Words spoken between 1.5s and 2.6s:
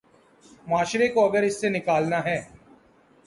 سے نکالنا ہے۔